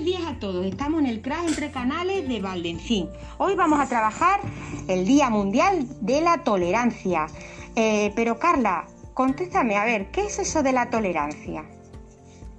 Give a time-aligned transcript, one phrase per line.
[0.00, 3.10] Buenos días a todos, estamos en el CRAS entre canales de Valdencín.
[3.36, 4.40] Hoy vamos a trabajar
[4.88, 7.26] el Día Mundial de la Tolerancia.
[7.76, 11.66] Eh, pero Carla, contéstame, a ver, ¿qué es eso de la tolerancia?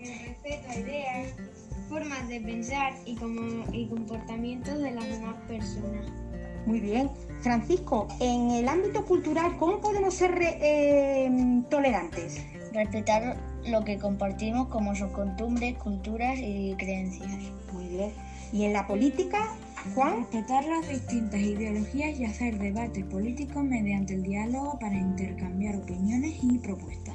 [0.00, 1.34] El respeto a ideas,
[1.90, 6.06] formas de pensar y, como, y comportamientos de las demás personas.
[6.64, 7.10] Muy bien.
[7.42, 11.30] Francisco, en el ámbito cultural, ¿cómo podemos ser eh,
[11.68, 12.42] tolerantes?
[12.72, 13.36] Respetar
[13.68, 17.30] lo que compartimos como sus costumbres, culturas y creencias.
[17.72, 18.12] Muy bien.
[18.52, 19.54] ¿Y en la política,
[19.94, 20.18] Juan?
[20.18, 26.58] Respetar las distintas ideologías y hacer debates políticos mediante el diálogo para intercambiar opiniones y
[26.58, 27.14] propuestas.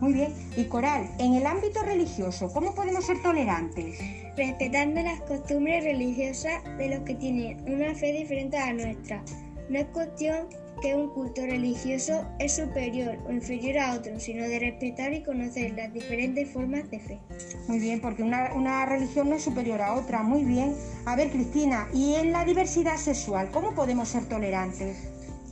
[0.00, 0.32] Muy bien.
[0.56, 3.98] Y Coral, en el ámbito religioso, ¿cómo podemos ser tolerantes?
[4.36, 9.22] Respetando las costumbres religiosas de los que tienen una fe diferente a la nuestra.
[9.68, 10.48] No es cuestión
[10.82, 15.72] que un culto religioso es superior o inferior a otro, sino de respetar y conocer
[15.74, 17.18] las diferentes formas de fe.
[17.68, 20.22] Muy bien, porque una, una, religión no es superior a otra.
[20.22, 20.74] Muy bien.
[21.06, 25.08] A ver, Cristina, ¿y en la diversidad sexual cómo podemos ser tolerantes?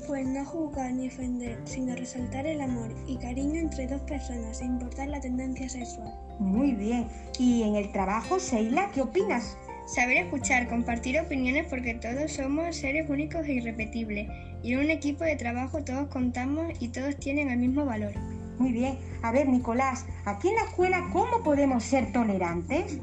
[0.07, 4.73] Pues no juzgar ni ofender, sino resaltar el amor y cariño entre dos personas sin
[4.73, 6.13] importar la tendencia sexual.
[6.39, 7.09] Muy bien.
[7.39, 9.57] ¿Y en el trabajo, Sheila, qué opinas?
[9.87, 14.29] Saber escuchar, compartir opiniones porque todos somos seres únicos e irrepetibles
[14.63, 18.13] y en un equipo de trabajo todos contamos y todos tienen el mismo valor.
[18.59, 18.99] Muy bien.
[19.23, 22.99] A ver, Nicolás, aquí en la escuela, ¿cómo podemos ser tolerantes?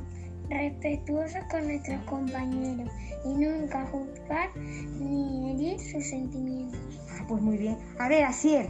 [0.50, 2.90] Respetuosos con nuestros compañeros
[3.26, 6.80] y nunca juzgar ni herir sus sentimientos.
[7.12, 7.78] Ah, pues muy bien.
[8.00, 8.68] A ver, Asier,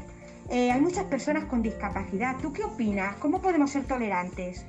[0.49, 2.37] eh, hay muchas personas con discapacidad.
[2.41, 3.15] ¿Tú qué opinas?
[3.17, 4.65] ¿Cómo podemos ser tolerantes?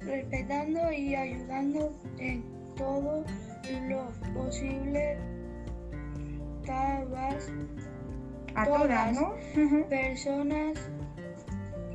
[0.00, 3.24] Respetando y ayudando en todo
[3.88, 5.18] lo posible
[6.66, 7.52] todas,
[8.54, 9.34] a todas, ¿no?
[9.88, 10.78] personas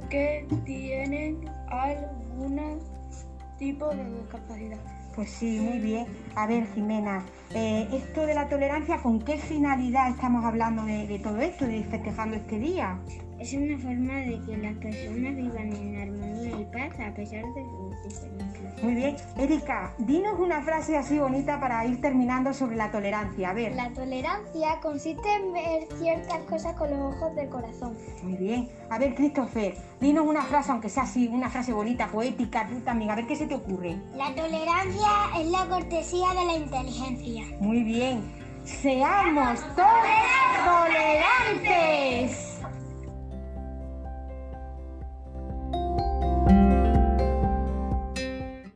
[0.09, 2.79] que tienen algún
[3.57, 4.79] tipo de discapacidad.
[5.15, 6.07] Pues sí, muy bien.
[6.35, 7.23] A ver, Jimena,
[7.53, 11.83] eh, esto de la tolerancia, ¿con qué finalidad estamos hablando de, de todo esto, de
[11.83, 12.99] festejando este día?
[13.41, 17.65] Es una forma de que las personas vivan en armonía y paz a pesar de
[17.65, 18.83] sus diferencias.
[18.83, 19.15] Muy bien.
[19.35, 23.49] Erika, dinos una frase así bonita para ir terminando sobre la tolerancia.
[23.49, 23.73] A ver.
[23.75, 27.97] La tolerancia consiste en ver ciertas cosas con los ojos del corazón.
[28.21, 28.69] Muy bien.
[28.91, 33.09] A ver, Christopher, dinos una frase, aunque sea así, una frase bonita, poética, tú también.
[33.09, 33.97] A ver qué se te ocurre.
[34.15, 37.40] La tolerancia es la cortesía de la inteligencia.
[37.59, 38.23] Muy bien.
[38.63, 40.01] Seamos todos
[40.65, 42.50] tolerantes.